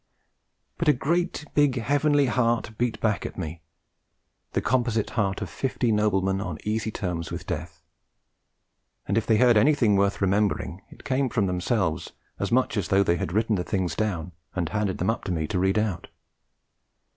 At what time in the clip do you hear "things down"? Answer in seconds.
13.63-14.31